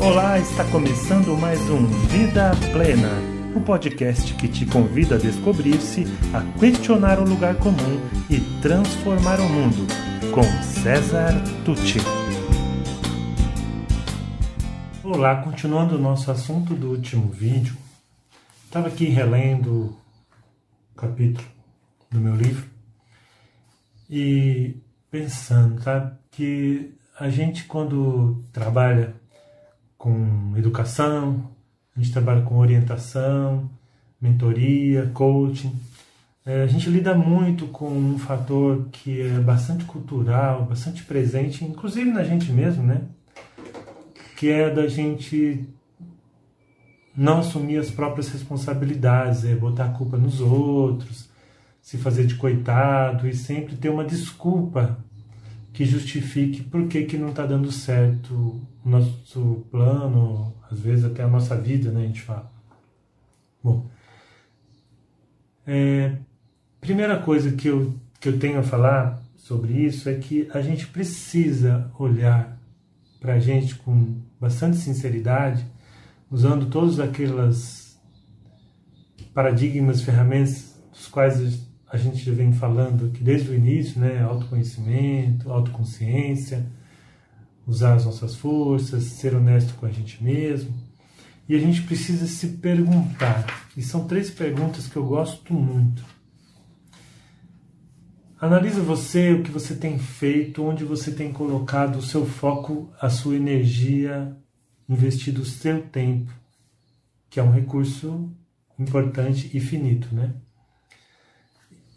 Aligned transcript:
Olá, 0.00 0.38
está 0.38 0.64
começando 0.70 1.36
mais 1.36 1.58
um 1.68 1.84
Vida 2.06 2.52
Plena, 2.72 3.10
o 3.52 3.58
um 3.58 3.62
podcast 3.64 4.32
que 4.34 4.46
te 4.46 4.64
convida 4.64 5.16
a 5.16 5.18
descobrir-se, 5.18 6.04
a 6.32 6.40
questionar 6.56 7.18
o 7.18 7.28
lugar 7.28 7.56
comum 7.56 7.98
e 8.30 8.38
transformar 8.62 9.40
o 9.40 9.48
mundo, 9.48 9.88
com 10.32 10.44
César 10.62 11.32
Tucci. 11.64 11.98
Olá, 15.02 15.42
continuando 15.42 15.96
o 15.96 16.00
nosso 16.00 16.30
assunto 16.30 16.76
do 16.76 16.90
último 16.90 17.32
vídeo, 17.32 17.76
estava 18.66 18.86
aqui 18.86 19.06
relendo 19.06 19.98
o 20.92 20.96
capítulo 20.96 21.48
do 22.08 22.20
meu 22.20 22.36
livro 22.36 22.70
e 24.08 24.76
pensando, 25.10 25.82
sabe, 25.82 26.16
que 26.30 26.94
a 27.18 27.28
gente 27.28 27.64
quando 27.64 28.44
trabalha 28.52 29.12
com 29.98 30.54
educação, 30.56 31.50
a 31.94 32.00
gente 32.00 32.12
trabalha 32.12 32.42
com 32.42 32.56
orientação, 32.56 33.68
mentoria, 34.20 35.10
coaching. 35.12 35.72
É, 36.46 36.62
a 36.62 36.66
gente 36.66 36.88
lida 36.88 37.14
muito 37.14 37.66
com 37.66 37.90
um 37.90 38.18
fator 38.18 38.86
que 38.92 39.20
é 39.20 39.40
bastante 39.40 39.84
cultural, 39.84 40.64
bastante 40.64 41.04
presente, 41.04 41.64
inclusive 41.64 42.10
na 42.10 42.22
gente 42.22 42.50
mesmo, 42.52 42.84
né? 42.84 43.02
Que 44.36 44.48
é 44.50 44.70
da 44.70 44.86
gente 44.86 45.68
não 47.16 47.40
assumir 47.40 47.78
as 47.78 47.90
próprias 47.90 48.28
responsabilidades, 48.28 49.44
é 49.44 49.56
botar 49.56 49.86
a 49.86 49.90
culpa 49.90 50.16
nos 50.16 50.40
outros, 50.40 51.28
se 51.82 51.98
fazer 51.98 52.24
de 52.24 52.36
coitado 52.36 53.26
e 53.26 53.34
sempre 53.34 53.74
ter 53.74 53.88
uma 53.88 54.04
desculpa 54.04 54.97
que 55.78 55.84
justifique 55.84 56.64
por 56.64 56.88
que, 56.88 57.04
que 57.04 57.16
não 57.16 57.28
está 57.28 57.46
dando 57.46 57.70
certo 57.70 58.34
o 58.84 58.90
nosso 58.90 59.64
plano, 59.70 60.52
às 60.68 60.80
vezes 60.80 61.04
até 61.04 61.22
a 61.22 61.28
nossa 61.28 61.56
vida, 61.56 61.92
né? 61.92 62.02
A 62.02 62.06
gente 62.08 62.20
fala. 62.20 62.52
Bom, 63.62 63.88
é, 65.64 66.16
primeira 66.80 67.16
coisa 67.22 67.52
que 67.52 67.68
eu, 67.68 67.94
que 68.18 68.28
eu 68.28 68.40
tenho 68.40 68.58
a 68.58 68.62
falar 68.64 69.22
sobre 69.36 69.72
isso 69.74 70.08
é 70.08 70.14
que 70.14 70.48
a 70.52 70.60
gente 70.60 70.84
precisa 70.88 71.88
olhar 71.96 72.60
para 73.20 73.34
a 73.34 73.38
gente 73.38 73.76
com 73.76 74.20
bastante 74.40 74.78
sinceridade, 74.78 75.64
usando 76.28 76.66
todos 76.66 76.98
aquelas 76.98 77.96
paradigmas, 79.32 80.02
ferramentas 80.02 80.76
dos 80.90 81.06
quais 81.06 81.64
a 81.90 81.96
gente 81.96 82.30
vem 82.30 82.52
falando 82.52 83.06
aqui 83.06 83.22
desde 83.22 83.50
o 83.50 83.54
início, 83.54 83.98
né? 84.00 84.22
Autoconhecimento, 84.22 85.50
autoconsciência, 85.50 86.66
usar 87.66 87.94
as 87.94 88.04
nossas 88.04 88.34
forças, 88.34 89.04
ser 89.04 89.34
honesto 89.34 89.74
com 89.74 89.86
a 89.86 89.90
gente 89.90 90.22
mesmo. 90.22 90.72
E 91.48 91.54
a 91.54 91.58
gente 91.58 91.82
precisa 91.82 92.26
se 92.26 92.48
perguntar. 92.58 93.66
E 93.74 93.82
são 93.82 94.06
três 94.06 94.30
perguntas 94.30 94.86
que 94.86 94.96
eu 94.96 95.06
gosto 95.06 95.54
muito. 95.54 96.04
Analisa 98.38 98.82
você, 98.82 99.32
o 99.32 99.42
que 99.42 99.50
você 99.50 99.74
tem 99.74 99.98
feito, 99.98 100.62
onde 100.62 100.84
você 100.84 101.10
tem 101.10 101.32
colocado 101.32 101.96
o 101.96 102.02
seu 102.02 102.26
foco, 102.26 102.92
a 103.00 103.08
sua 103.08 103.34
energia, 103.34 104.36
investido 104.86 105.42
o 105.42 105.46
seu 105.46 105.82
tempo, 105.82 106.32
que 107.30 107.40
é 107.40 107.42
um 107.42 107.50
recurso 107.50 108.30
importante 108.78 109.50
e 109.52 109.58
finito, 109.58 110.14
né? 110.14 110.34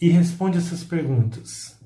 E 0.02 0.10
responde 0.10 0.58
essas 0.58 0.84
perguntas. 0.84 1.80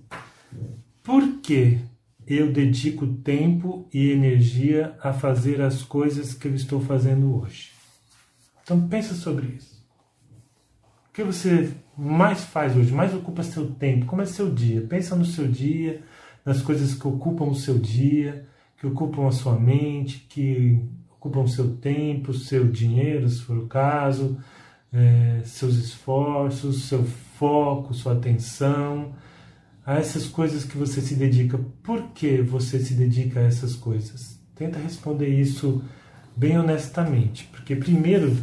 Por 1.03 1.41
que 1.41 1.79
eu 2.25 2.51
dedico 2.51 3.05
tempo 3.05 3.87
e 3.93 4.09
energia 4.09 4.97
a 5.01 5.11
fazer 5.11 5.61
as 5.61 5.83
coisas 5.83 6.33
que 6.33 6.47
eu 6.47 6.55
estou 6.55 6.79
fazendo 6.79 7.35
hoje? 7.35 7.71
Então 8.63 8.87
pensa 8.87 9.13
sobre 9.13 9.47
isso. 9.47 9.85
O 11.09 11.13
que 11.13 11.23
você 11.23 11.71
mais 11.97 12.43
faz 12.45 12.75
hoje, 12.75 12.91
mais 12.91 13.13
ocupa 13.13 13.43
seu 13.43 13.71
tempo? 13.71 14.05
Como 14.05 14.21
é 14.21 14.25
seu 14.25 14.51
dia? 14.51 14.81
Pensa 14.81 15.15
no 15.15 15.25
seu 15.25 15.47
dia, 15.47 16.01
nas 16.43 16.61
coisas 16.61 16.95
que 16.95 17.07
ocupam 17.07 17.45
o 17.45 17.55
seu 17.55 17.77
dia, 17.77 18.47
que 18.77 18.87
ocupam 18.87 19.27
a 19.27 19.31
sua 19.31 19.59
mente, 19.59 20.25
que 20.29 20.81
ocupam 21.11 21.47
seu 21.47 21.77
tempo, 21.77 22.33
seu 22.33 22.67
dinheiro, 22.67 23.29
se 23.29 23.41
for 23.41 23.57
o 23.57 23.67
caso, 23.67 24.37
é, 24.95 25.41
seus 25.43 25.75
esforços, 25.75 26.85
seu 26.85 27.03
foco, 27.37 27.93
sua 27.93 28.13
atenção 28.13 29.13
a 29.85 29.95
essas 29.95 30.25
coisas 30.25 30.63
que 30.63 30.77
você 30.77 31.01
se 31.01 31.15
dedica. 31.15 31.59
Por 31.83 32.11
que 32.11 32.41
você 32.41 32.79
se 32.79 32.93
dedica 32.93 33.41
a 33.41 33.43
essas 33.43 33.75
coisas? 33.75 34.39
Tenta 34.55 34.79
responder 34.79 35.27
isso 35.27 35.83
bem 36.35 36.57
honestamente, 36.57 37.47
porque 37.51 37.75
primeiro, 37.75 38.35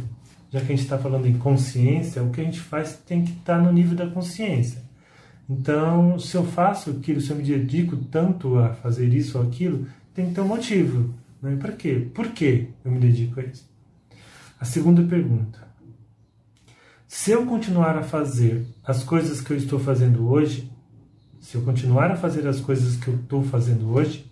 já 0.51 0.59
que 0.59 0.71
a 0.71 0.75
gente 0.75 0.83
está 0.83 0.97
falando 0.97 1.25
em 1.25 1.37
consciência, 1.37 2.23
o 2.23 2.29
que 2.29 2.39
a 2.39 2.43
gente 2.43 2.59
faz 2.59 2.97
tem 3.05 3.23
que 3.23 3.31
estar 3.31 3.57
tá 3.57 3.61
no 3.61 3.73
nível 3.73 3.95
da 3.95 4.07
consciência. 4.07 4.83
Então, 5.49 6.17
se 6.19 6.35
eu 6.35 6.45
faço 6.45 6.91
aquilo, 6.91 7.19
se 7.19 7.31
eu 7.31 7.35
me 7.35 7.43
dedico 7.43 7.97
tanto 7.97 8.57
a 8.59 8.73
fazer 8.73 9.11
isso 9.13 9.37
ou 9.37 9.43
aquilo, 9.43 9.87
tem 10.13 10.27
que 10.27 10.35
ter 10.35 10.41
um 10.41 10.47
motivo. 10.47 11.13
Né? 11.41 11.57
Para 11.57 11.73
quê? 11.73 12.07
Por 12.13 12.29
que 12.29 12.69
eu 12.85 12.91
me 12.91 12.99
dedico 12.99 13.39
a 13.39 13.43
isso? 13.43 13.69
A 14.59 14.65
segunda 14.65 15.03
pergunta: 15.03 15.59
se 17.13 17.29
eu 17.29 17.45
continuar 17.45 17.95
a 17.95 18.01
fazer 18.01 18.65
as 18.83 19.03
coisas 19.03 19.39
que 19.39 19.51
eu 19.51 19.55
estou 19.55 19.79
fazendo 19.79 20.27
hoje, 20.27 20.67
se 21.39 21.53
eu 21.53 21.61
continuar 21.61 22.09
a 22.09 22.15
fazer 22.15 22.47
as 22.47 22.59
coisas 22.59 22.97
que 22.97 23.07
eu 23.07 23.15
estou 23.17 23.43
fazendo 23.43 23.93
hoje, 23.93 24.25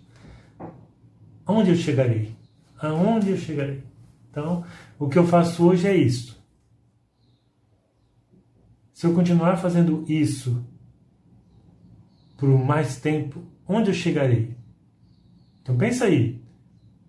aonde 1.46 1.70
eu 1.70 1.76
chegarei? 1.76 2.36
Aonde 2.76 3.30
eu 3.30 3.36
chegarei? 3.36 3.84
Então, 4.28 4.64
o 4.98 5.08
que 5.08 5.16
eu 5.16 5.24
faço 5.24 5.64
hoje 5.64 5.86
é 5.86 5.96
isso. 5.96 6.36
Se 8.92 9.06
eu 9.06 9.14
continuar 9.14 9.58
fazendo 9.58 10.04
isso 10.08 10.66
por 12.36 12.48
mais 12.48 12.96
tempo, 12.96 13.44
onde 13.66 13.90
eu 13.90 13.94
chegarei? 13.94 14.56
Então 15.62 15.78
pensa 15.78 16.06
aí. 16.06 16.41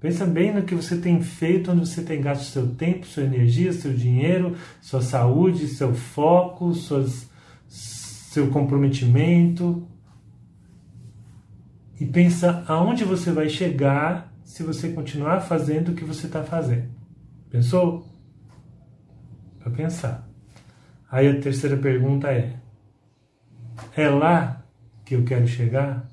Pensa 0.04 0.26
bem 0.26 0.54
no 0.54 0.64
que 0.64 0.76
você 0.76 0.98
tem 0.98 1.22
feito, 1.22 1.72
onde 1.72 1.88
você 1.88 2.04
tem 2.04 2.20
gasto 2.20 2.44
seu 2.44 2.76
tempo, 2.76 3.08
sua 3.08 3.24
energia, 3.24 3.72
seu 3.72 3.94
dinheiro, 3.94 4.58
sua 4.82 5.02
saúde, 5.02 5.66
seu 5.70 5.96
foco, 5.96 6.74
suas, 6.74 7.30
seu 7.70 8.50
comprometimento. 8.50 9.88
E 11.98 12.06
pensa 12.06 12.66
aonde 12.68 13.06
você 13.06 13.32
vai 13.32 13.48
chegar 13.48 14.30
se 14.44 14.62
você 14.62 14.92
continuar 14.92 15.40
fazendo 15.40 15.94
o 15.94 15.96
que 15.96 16.04
você 16.04 16.28
está 16.28 16.44
fazendo. 16.44 16.90
Pensou? 17.50 18.06
Para 19.58 19.72
pensar. 19.72 20.30
Aí 21.10 21.30
a 21.30 21.40
terceira 21.40 21.78
pergunta 21.78 22.28
é: 22.30 22.58
é 23.96 24.10
lá 24.10 24.66
que 25.06 25.16
eu 25.16 25.24
quero 25.24 25.48
chegar? 25.48 26.10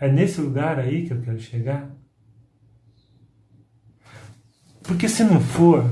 É 0.00 0.10
nesse 0.10 0.40
lugar 0.40 0.80
aí 0.80 1.06
que 1.06 1.12
eu 1.12 1.20
quero 1.20 1.38
chegar? 1.38 1.97
Porque 4.88 5.06
se 5.06 5.22
não 5.22 5.38
for, 5.38 5.84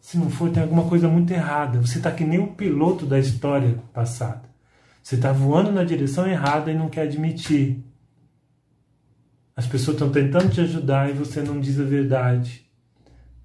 se 0.00 0.16
não 0.16 0.30
for, 0.30 0.48
tem 0.48 0.62
alguma 0.62 0.84
coisa 0.88 1.08
muito 1.08 1.32
errada. 1.32 1.80
Você 1.80 1.98
está 1.98 2.08
que 2.12 2.22
nem 2.22 2.38
o 2.38 2.52
piloto 2.52 3.04
da 3.04 3.18
história 3.18 3.80
passada. 3.92 4.42
Você 5.02 5.16
está 5.16 5.32
voando 5.32 5.72
na 5.72 5.82
direção 5.82 6.24
errada 6.24 6.70
e 6.70 6.78
não 6.78 6.88
quer 6.88 7.02
admitir. 7.02 7.82
As 9.56 9.66
pessoas 9.66 9.96
estão 9.96 10.12
tentando 10.12 10.50
te 10.50 10.60
ajudar 10.60 11.10
e 11.10 11.14
você 11.14 11.42
não 11.42 11.58
diz 11.58 11.80
a 11.80 11.84
verdade. 11.84 12.64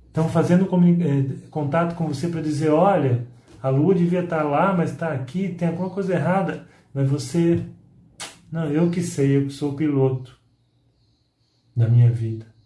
Estão 0.05 0.29
fazendo 0.29 0.65
é, 0.65 1.49
contato 1.49 1.95
com 1.95 2.07
você 2.07 2.27
para 2.27 2.39
dizer: 2.39 2.69
olha, 2.69 3.25
a 3.63 3.69
lua 3.69 3.95
devia 3.95 4.23
estar 4.23 4.37
tá 4.37 4.43
lá, 4.43 4.73
mas 4.73 4.91
está 4.91 5.11
aqui, 5.11 5.49
tem 5.49 5.69
alguma 5.69 5.89
coisa 5.89 6.13
errada. 6.13 6.67
Mas 6.93 7.09
você, 7.09 7.63
não, 8.51 8.67
eu 8.67 8.91
que 8.91 9.01
sei, 9.01 9.37
eu 9.37 9.47
que 9.47 9.53
sou 9.53 9.71
o 9.71 9.75
piloto 9.75 10.37
da 11.75 11.87
minha 11.87 12.11
vida. 12.11 12.56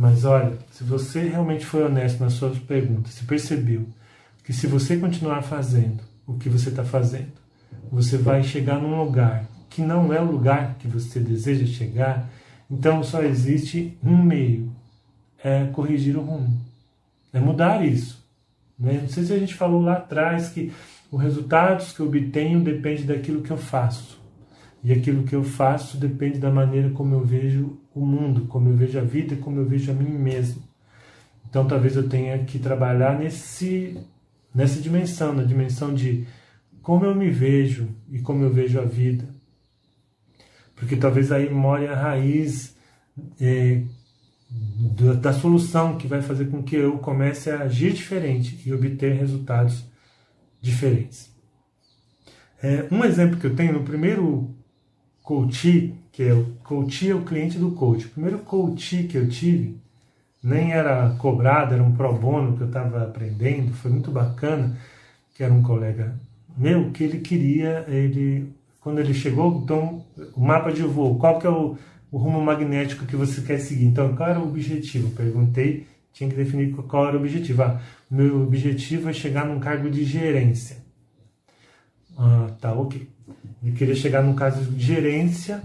Mas 0.00 0.24
olha, 0.24 0.56
se 0.70 0.82
você 0.82 1.28
realmente 1.28 1.66
foi 1.66 1.82
honesto 1.84 2.20
nas 2.20 2.32
suas 2.32 2.58
perguntas, 2.58 3.12
se 3.12 3.24
percebeu 3.26 3.86
que 4.42 4.50
se 4.50 4.66
você 4.66 4.96
continuar 4.96 5.42
fazendo 5.42 6.02
o 6.26 6.38
que 6.38 6.48
você 6.48 6.70
está 6.70 6.82
fazendo, 6.82 7.32
você 7.92 8.16
vai 8.16 8.42
chegar 8.42 8.80
num 8.80 9.04
lugar 9.04 9.44
que 9.68 9.82
não 9.82 10.10
é 10.10 10.18
o 10.18 10.24
lugar 10.24 10.76
que 10.78 10.88
você 10.88 11.20
deseja 11.20 11.66
chegar, 11.66 12.30
então 12.70 13.04
só 13.04 13.22
existe 13.22 13.98
um 14.02 14.16
meio: 14.16 14.72
é 15.44 15.66
corrigir 15.66 16.16
o 16.16 16.22
rumo, 16.22 16.58
é 17.30 17.38
mudar 17.38 17.86
isso. 17.86 18.26
Né? 18.78 19.00
Não 19.02 19.08
sei 19.10 19.24
se 19.24 19.34
a 19.34 19.38
gente 19.38 19.54
falou 19.54 19.82
lá 19.82 19.98
atrás 19.98 20.48
que 20.48 20.72
os 21.12 21.20
resultados 21.20 21.92
que 21.92 22.00
eu 22.00 22.06
obtenho 22.06 22.64
depende 22.64 23.02
daquilo 23.02 23.42
que 23.42 23.50
eu 23.50 23.58
faço. 23.58 24.18
E 24.82 24.94
aquilo 24.94 25.24
que 25.24 25.36
eu 25.36 25.44
faço 25.44 25.98
depende 25.98 26.38
da 26.38 26.50
maneira 26.50 26.88
como 26.88 27.14
eu 27.14 27.22
vejo 27.22 27.78
o 27.94 28.04
mundo, 28.04 28.46
como 28.46 28.68
eu 28.68 28.76
vejo 28.76 28.98
a 28.98 29.02
vida 29.02 29.34
e 29.34 29.38
como 29.38 29.58
eu 29.58 29.66
vejo 29.66 29.90
a 29.90 29.94
mim 29.94 30.10
mesmo. 30.10 30.62
Então 31.48 31.66
talvez 31.66 31.96
eu 31.96 32.08
tenha 32.08 32.38
que 32.44 32.58
trabalhar 32.58 33.18
nesse, 33.18 34.00
nessa 34.54 34.80
dimensão, 34.80 35.32
na 35.32 35.42
dimensão 35.42 35.92
de 35.92 36.26
como 36.82 37.04
eu 37.04 37.14
me 37.14 37.30
vejo 37.30 37.88
e 38.10 38.20
como 38.20 38.44
eu 38.44 38.52
vejo 38.52 38.78
a 38.78 38.84
vida. 38.84 39.28
Porque 40.76 40.96
talvez 40.96 41.30
aí 41.30 41.50
more 41.50 41.86
a 41.86 41.94
raiz 41.94 42.76
é, 43.40 43.82
da, 44.48 45.14
da 45.14 45.32
solução 45.32 45.98
que 45.98 46.06
vai 46.06 46.22
fazer 46.22 46.46
com 46.46 46.62
que 46.62 46.76
eu 46.76 46.98
comece 46.98 47.50
a 47.50 47.62
agir 47.62 47.92
diferente 47.92 48.60
e 48.64 48.72
obter 48.72 49.14
resultados 49.14 49.84
diferentes. 50.60 51.30
É, 52.62 52.86
um 52.90 53.04
exemplo 53.04 53.38
que 53.38 53.46
eu 53.46 53.56
tenho 53.56 53.72
no 53.72 53.82
primeiro 53.82 54.54
coach, 55.30 55.94
que 56.10 56.24
é 56.24 56.34
o 56.34 56.44
coach 56.64 57.08
é 57.08 57.14
o 57.14 57.22
cliente 57.22 57.56
do 57.56 57.70
coach. 57.70 58.06
O 58.06 58.10
primeiro 58.10 58.40
coach 58.40 59.04
que 59.04 59.16
eu 59.16 59.28
tive 59.28 59.78
nem 60.42 60.72
era 60.72 61.10
cobrado, 61.18 61.72
era 61.72 61.82
um 61.82 61.92
pro 61.92 62.12
bono 62.12 62.56
que 62.56 62.62
eu 62.62 62.66
estava 62.66 63.04
aprendendo, 63.04 63.72
foi 63.72 63.92
muito 63.92 64.10
bacana, 64.10 64.76
que 65.32 65.44
era 65.44 65.52
um 65.52 65.62
colega 65.62 66.18
meu 66.56 66.90
que 66.90 67.04
ele 67.04 67.20
queria, 67.20 67.84
ele 67.86 68.52
quando 68.80 68.98
ele 68.98 69.14
chegou, 69.14 69.60
então 69.62 70.04
o 70.34 70.40
mapa 70.40 70.72
de 70.72 70.82
voo, 70.82 71.16
qual 71.16 71.38
que 71.38 71.46
é 71.46 71.50
o, 71.50 71.76
o 72.10 72.18
rumo 72.18 72.40
magnético 72.42 73.06
que 73.06 73.14
você 73.14 73.40
quer 73.42 73.58
seguir? 73.58 73.84
Então, 73.84 74.16
qual 74.16 74.30
era 74.30 74.40
o 74.40 74.48
objetivo? 74.48 75.10
Perguntei, 75.10 75.86
tinha 76.12 76.28
que 76.28 76.34
definir 76.34 76.74
qual 76.74 77.06
era 77.06 77.16
o 77.16 77.20
objetivo. 77.20 77.62
Ah, 77.62 77.80
meu 78.10 78.42
objetivo 78.42 79.08
é 79.08 79.12
chegar 79.12 79.46
num 79.46 79.60
cargo 79.60 79.88
de 79.90 80.02
gerência. 80.02 80.78
Ah, 82.18 82.50
tá, 82.60 82.72
ok. 82.72 83.06
Ele 83.62 83.76
queria 83.76 83.94
chegar 83.94 84.22
num 84.22 84.34
caso 84.34 84.62
de 84.62 84.84
gerência, 84.84 85.62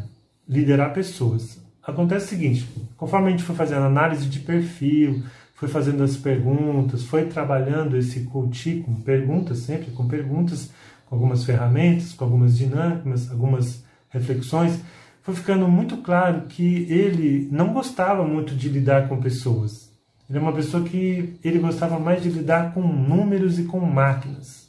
liderar 0.48 0.94
pessoas. 0.94 1.60
Acontece 1.84 2.26
o 2.26 2.30
seguinte, 2.30 2.68
conforme 2.98 3.28
a 3.28 3.32
gente 3.32 3.44
foi 3.44 3.56
fazendo 3.56 3.84
análise 3.84 4.28
de 4.28 4.40
perfil, 4.40 5.24
foi 5.54 5.70
fazendo 5.70 6.04
as 6.04 6.18
perguntas, 6.18 7.04
foi 7.04 7.26
trabalhando 7.26 7.96
esse 7.96 8.22
coaching 8.22 8.82
com 8.82 8.96
perguntas, 8.96 9.60
sempre 9.60 9.92
com 9.92 10.08
perguntas, 10.08 10.72
com 11.06 11.16
algumas 11.16 11.44
ferramentas, 11.44 12.14
com 12.14 12.26
algumas 12.26 12.58
dinâmicas, 12.58 13.32
algumas 13.32 13.84
reflexões, 14.10 14.80
foi 15.22 15.34
ficando 15.34 15.68
muito 15.68 15.98
claro 15.98 16.42
que 16.48 16.86
ele 16.92 17.48
não 17.52 17.74
gostava 17.74 18.24
muito 18.24 18.56
de 18.56 18.70
lidar 18.70 19.08
com 19.08 19.20
pessoas. 19.20 19.92
Ele 20.30 20.38
é 20.38 20.42
uma 20.42 20.54
pessoa 20.54 20.84
que 20.84 21.40
ele 21.44 21.60
gostava 21.60 22.00
mais 22.00 22.22
de 22.22 22.30
lidar 22.30 22.74
com 22.74 22.82
números 22.82 23.58
e 23.58 23.64
com 23.64 23.80
máquinas. 23.80 24.65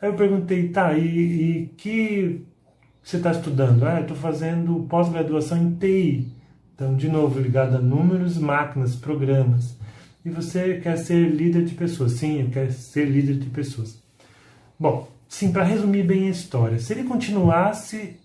Aí 0.00 0.08
eu 0.08 0.14
perguntei, 0.14 0.68
tá, 0.68 0.92
e, 0.92 1.06
e 1.06 1.66
que 1.76 2.44
você 3.02 3.16
está 3.16 3.30
estudando? 3.30 3.84
Ah, 3.84 4.00
estou 4.00 4.16
fazendo 4.16 4.86
pós-graduação 4.88 5.58
em 5.58 5.74
TI. 5.74 6.28
Então, 6.74 6.94
de 6.94 7.08
novo, 7.08 7.40
ligado 7.40 7.76
a 7.76 7.80
números, 7.80 8.36
máquinas, 8.36 8.96
programas. 8.96 9.76
E 10.24 10.28
você 10.28 10.80
quer 10.82 10.98
ser 10.98 11.30
líder 11.30 11.64
de 11.64 11.74
pessoas? 11.74 12.12
Sim, 12.12 12.42
eu 12.42 12.50
quero 12.50 12.72
ser 12.72 13.04
líder 13.04 13.36
de 13.36 13.48
pessoas. 13.48 14.02
Bom, 14.78 15.08
sim, 15.28 15.52
para 15.52 15.64
resumir 15.64 16.02
bem 16.02 16.26
a 16.26 16.30
história, 16.30 16.78
se 16.78 16.92
ele 16.92 17.04
continuasse 17.04 18.16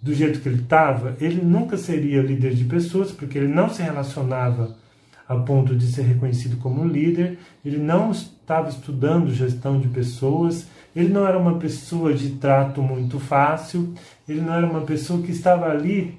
do 0.00 0.14
jeito 0.14 0.40
que 0.40 0.48
ele 0.48 0.62
estava, 0.62 1.16
ele 1.20 1.42
nunca 1.42 1.76
seria 1.76 2.22
líder 2.22 2.54
de 2.54 2.64
pessoas, 2.64 3.10
porque 3.10 3.38
ele 3.38 3.48
não 3.48 3.68
se 3.68 3.82
relacionava 3.82 4.76
a 5.26 5.36
ponto 5.36 5.74
de 5.74 5.86
ser 5.86 6.02
reconhecido 6.02 6.56
como 6.58 6.86
líder, 6.86 7.38
ele 7.64 7.78
não 7.78 8.12
estava 8.12 8.68
estudando 8.68 9.34
gestão 9.34 9.80
de 9.80 9.88
pessoas, 9.88 10.68
ele 10.94 11.08
não 11.08 11.26
era 11.26 11.38
uma 11.38 11.58
pessoa 11.58 12.12
de 12.12 12.30
trato 12.30 12.82
muito 12.82 13.18
fácil, 13.18 13.94
ele 14.28 14.40
não 14.40 14.52
era 14.52 14.66
uma 14.66 14.82
pessoa 14.82 15.22
que 15.22 15.30
estava 15.30 15.66
ali 15.66 16.18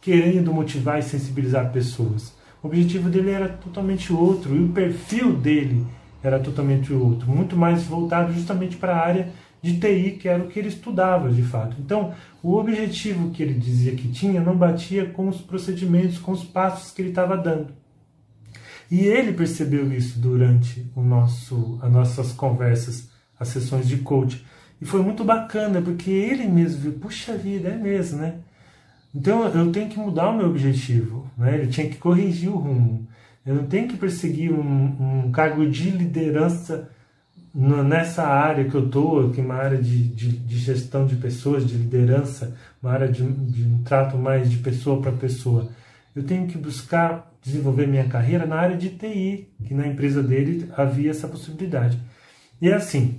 querendo 0.00 0.52
motivar 0.52 0.98
e 0.98 1.02
sensibilizar 1.02 1.72
pessoas. 1.72 2.34
O 2.62 2.66
objetivo 2.66 3.08
dele 3.08 3.30
era 3.30 3.48
totalmente 3.48 4.12
outro 4.12 4.54
e 4.54 4.64
o 4.64 4.68
perfil 4.68 5.34
dele 5.36 5.86
era 6.22 6.38
totalmente 6.38 6.92
outro, 6.92 7.28
muito 7.28 7.56
mais 7.56 7.82
voltado 7.84 8.32
justamente 8.32 8.76
para 8.76 8.94
a 8.94 9.04
área 9.04 9.32
de 9.60 9.78
TI, 9.78 10.18
que 10.20 10.28
era 10.28 10.42
o 10.42 10.48
que 10.48 10.58
ele 10.58 10.68
estudava 10.68 11.30
de 11.30 11.42
fato. 11.42 11.76
Então, 11.78 12.12
o 12.42 12.56
objetivo 12.56 13.30
que 13.30 13.42
ele 13.42 13.54
dizia 13.54 13.94
que 13.94 14.08
tinha 14.08 14.40
não 14.40 14.56
batia 14.56 15.06
com 15.06 15.28
os 15.28 15.40
procedimentos, 15.40 16.18
com 16.18 16.32
os 16.32 16.44
passos 16.44 16.90
que 16.90 17.00
ele 17.00 17.10
estava 17.10 17.36
dando. 17.36 17.68
E 18.90 19.00
ele 19.06 19.32
percebeu 19.32 19.90
isso 19.92 20.18
durante 20.18 20.86
o 20.94 21.02
nosso, 21.02 21.78
as 21.80 21.90
nossas 21.90 22.32
conversas, 22.32 23.08
as 23.38 23.48
sessões 23.48 23.86
de 23.86 23.98
coaching. 23.98 24.40
E 24.80 24.84
foi 24.84 25.02
muito 25.02 25.24
bacana, 25.24 25.80
porque 25.80 26.10
ele 26.10 26.46
mesmo 26.46 26.80
viu, 26.80 26.92
puxa 26.92 27.36
vida, 27.36 27.68
é 27.68 27.76
mesmo, 27.76 28.18
né? 28.18 28.34
Então 29.14 29.46
eu 29.46 29.70
tenho 29.70 29.88
que 29.88 29.98
mudar 29.98 30.30
o 30.30 30.36
meu 30.36 30.48
objetivo, 30.48 31.30
né? 31.36 31.54
Ele 31.54 31.66
tinha 31.68 31.88
que 31.88 31.96
corrigir 31.96 32.50
o 32.50 32.56
rumo. 32.56 33.06
Eu 33.44 33.54
não 33.54 33.66
tenho 33.66 33.88
que 33.88 33.96
perseguir 33.96 34.52
um, 34.52 35.26
um 35.26 35.32
cargo 35.32 35.68
de 35.68 35.90
liderança 35.90 36.90
nessa 37.54 38.26
área 38.26 38.64
que 38.64 38.74
eu 38.74 38.86
estou, 38.86 39.30
que 39.30 39.40
é 39.40 39.44
uma 39.44 39.56
área 39.56 39.76
de, 39.76 40.08
de, 40.08 40.28
de, 40.30 40.58
gestão 40.58 41.06
de 41.06 41.16
pessoas, 41.16 41.66
de 41.66 41.76
liderança, 41.76 42.56
uma 42.82 42.92
área 42.92 43.08
de, 43.08 43.22
de 43.22 43.62
um 43.64 43.82
trato 43.82 44.16
mais 44.16 44.50
de 44.50 44.56
pessoa 44.58 45.02
para 45.02 45.12
pessoa, 45.12 45.68
eu 46.14 46.22
tenho 46.22 46.46
que 46.46 46.56
buscar 46.56 47.30
desenvolver 47.42 47.86
minha 47.86 48.08
carreira 48.08 48.46
na 48.46 48.56
área 48.56 48.76
de 48.76 48.90
TI, 48.90 49.48
que 49.64 49.74
na 49.74 49.86
empresa 49.86 50.22
dele 50.22 50.70
havia 50.76 51.10
essa 51.10 51.26
possibilidade. 51.26 51.98
E 52.62 52.68
é 52.68 52.74
assim, 52.74 53.16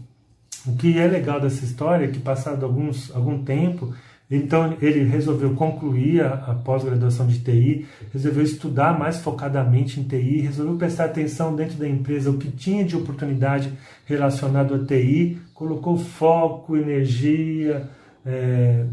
o 0.66 0.74
que 0.78 0.98
é 0.98 1.06
legal 1.06 1.42
dessa 1.42 1.66
história 1.66 2.06
é 2.06 2.08
que 2.08 2.20
passado 2.20 2.66
alguns, 2.66 3.14
algum 3.14 3.44
tempo, 3.44 3.94
então 4.32 4.78
ele 4.82 5.04
resolveu 5.04 5.54
concluir 5.54 6.24
a, 6.24 6.36
a 6.36 6.56
pós-graduação 6.56 7.28
de 7.28 7.40
TI, 7.40 7.86
resolveu 8.14 8.42
estudar 8.42 8.98
mais 8.98 9.18
focadamente 9.18 10.00
em 10.00 10.04
TI, 10.04 10.40
resolveu 10.40 10.78
prestar 10.78 11.06
atenção 11.06 11.54
dentro 11.54 11.76
da 11.76 11.86
empresa 11.86 12.32
o 12.32 12.38
que 12.38 12.50
tinha 12.50 12.86
de 12.86 12.96
oportunidade 12.96 13.74
relacionado 14.06 14.76
a 14.76 14.86
TI, 14.86 15.38
colocou 15.54 15.98
foco, 15.98 16.78
energia, 16.78 17.90
é, 18.26 18.86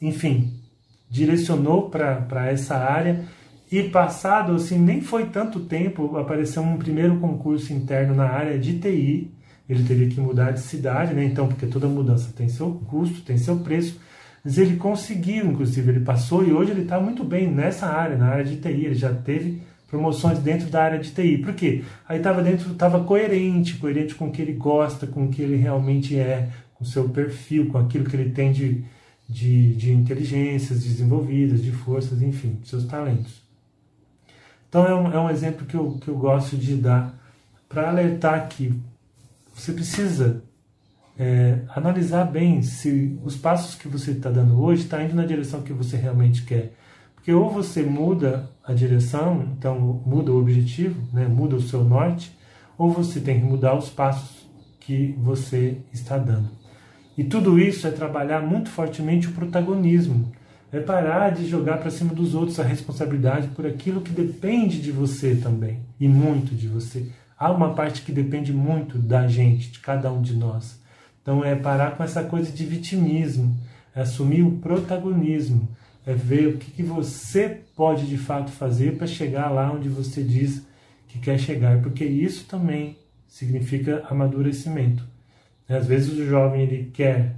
enfim, 0.00 0.52
direcionou 1.08 1.88
para 1.88 2.50
essa 2.50 2.76
área. 2.76 3.24
E 3.70 3.84
passado 3.84 4.52
assim 4.52 4.80
nem 4.80 5.00
foi 5.00 5.26
tanto 5.26 5.60
tempo 5.60 6.16
apareceu 6.16 6.60
um 6.60 6.76
primeiro 6.76 7.20
concurso 7.20 7.72
interno 7.72 8.16
na 8.16 8.28
área 8.28 8.58
de 8.58 8.80
TI 8.80 9.32
ele 9.72 9.84
teria 9.84 10.08
que 10.08 10.20
mudar 10.20 10.52
de 10.52 10.60
cidade 10.60 11.14
né 11.14 11.24
então 11.24 11.48
porque 11.48 11.66
toda 11.66 11.86
mudança 11.86 12.32
tem 12.36 12.48
seu 12.48 12.72
custo 12.88 13.22
tem 13.22 13.36
seu 13.38 13.56
preço 13.56 13.98
mas 14.44 14.58
ele 14.58 14.76
conseguiu, 14.76 15.46
inclusive, 15.46 15.88
ele 15.88 16.00
passou 16.00 16.44
e 16.44 16.52
hoje 16.52 16.72
ele 16.72 16.82
está 16.82 16.98
muito 16.98 17.22
bem 17.22 17.48
nessa 17.48 17.86
área, 17.86 18.16
na 18.16 18.26
área 18.26 18.44
de 18.44 18.56
TI. 18.56 18.86
Ele 18.86 18.94
já 18.94 19.14
teve 19.14 19.62
promoções 19.86 20.38
dentro 20.40 20.68
da 20.68 20.82
área 20.82 20.98
de 20.98 21.12
TI. 21.12 21.38
Por 21.38 21.54
quê? 21.54 21.84
Aí 22.08 22.18
estava 22.18 22.42
dentro, 22.42 22.72
estava 22.72 23.04
coerente, 23.04 23.76
coerente 23.76 24.14
com 24.14 24.28
o 24.28 24.32
que 24.32 24.42
ele 24.42 24.54
gosta, 24.54 25.06
com 25.06 25.26
o 25.26 25.28
que 25.28 25.42
ele 25.42 25.56
realmente 25.56 26.18
é, 26.18 26.48
com 26.74 26.82
o 26.82 26.86
seu 26.86 27.08
perfil, 27.08 27.68
com 27.68 27.78
aquilo 27.78 28.04
que 28.04 28.16
ele 28.16 28.30
tem 28.30 28.50
de, 28.50 28.84
de, 29.28 29.74
de 29.76 29.92
inteligências 29.92 30.82
desenvolvidas, 30.82 31.62
de 31.62 31.70
forças, 31.70 32.20
enfim, 32.20 32.58
seus 32.64 32.84
talentos. 32.84 33.42
Então 34.68 34.86
é 34.86 34.94
um, 34.94 35.12
é 35.12 35.20
um 35.20 35.30
exemplo 35.30 35.66
que 35.66 35.76
eu, 35.76 35.98
que 36.00 36.08
eu 36.08 36.16
gosto 36.16 36.56
de 36.56 36.74
dar 36.74 37.14
para 37.68 37.90
alertar 37.90 38.48
que 38.48 38.74
você 39.54 39.72
precisa 39.72 40.42
é, 41.18 41.60
analisar 41.68 42.24
bem 42.24 42.62
se 42.62 43.18
os 43.24 43.36
passos 43.36 43.74
que 43.74 43.88
você 43.88 44.12
está 44.12 44.30
dando 44.30 44.60
hoje 44.60 44.82
está 44.82 45.02
indo 45.02 45.14
na 45.14 45.24
direção 45.24 45.62
que 45.62 45.72
você 45.72 45.96
realmente 45.96 46.42
quer. 46.42 46.72
Porque 47.14 47.32
ou 47.32 47.50
você 47.50 47.82
muda 47.82 48.50
a 48.64 48.72
direção, 48.72 49.48
então 49.56 50.02
muda 50.04 50.32
o 50.32 50.40
objetivo, 50.40 51.00
né, 51.12 51.26
muda 51.26 51.54
o 51.54 51.60
seu 51.60 51.84
norte, 51.84 52.36
ou 52.76 52.90
você 52.90 53.20
tem 53.20 53.38
que 53.38 53.46
mudar 53.46 53.76
os 53.76 53.88
passos 53.88 54.48
que 54.80 55.14
você 55.18 55.78
está 55.92 56.18
dando. 56.18 56.50
E 57.16 57.22
tudo 57.22 57.58
isso 57.58 57.86
é 57.86 57.90
trabalhar 57.90 58.40
muito 58.40 58.70
fortemente 58.70 59.28
o 59.28 59.32
protagonismo. 59.32 60.32
É 60.72 60.80
parar 60.80 61.30
de 61.30 61.46
jogar 61.46 61.76
para 61.76 61.90
cima 61.90 62.14
dos 62.14 62.34
outros 62.34 62.58
a 62.58 62.64
responsabilidade 62.64 63.48
por 63.48 63.66
aquilo 63.66 64.00
que 64.00 64.10
depende 64.10 64.80
de 64.80 64.90
você 64.90 65.36
também, 65.36 65.80
e 66.00 66.08
muito 66.08 66.54
de 66.54 66.66
você. 66.66 67.08
Há 67.42 67.50
uma 67.50 67.74
parte 67.74 68.02
que 68.02 68.12
depende 68.12 68.52
muito 68.52 68.96
da 68.96 69.26
gente, 69.26 69.72
de 69.72 69.80
cada 69.80 70.12
um 70.12 70.22
de 70.22 70.32
nós. 70.32 70.80
Então 71.20 71.44
é 71.44 71.56
parar 71.56 71.96
com 71.96 72.04
essa 72.04 72.22
coisa 72.22 72.52
de 72.52 72.64
vitimismo, 72.64 73.58
é 73.96 74.02
assumir 74.02 74.42
o 74.42 74.58
protagonismo, 74.58 75.68
é 76.06 76.14
ver 76.14 76.46
o 76.46 76.56
que, 76.56 76.70
que 76.70 76.84
você 76.84 77.62
pode 77.74 78.06
de 78.06 78.16
fato 78.16 78.52
fazer 78.52 78.96
para 78.96 79.08
chegar 79.08 79.50
lá 79.50 79.72
onde 79.72 79.88
você 79.88 80.22
diz 80.22 80.64
que 81.08 81.18
quer 81.18 81.36
chegar, 81.36 81.82
porque 81.82 82.04
isso 82.04 82.44
também 82.44 82.96
significa 83.26 84.06
amadurecimento. 84.08 85.02
Às 85.68 85.88
vezes 85.88 86.16
o 86.16 86.24
jovem 86.24 86.62
ele 86.62 86.92
quer 86.94 87.34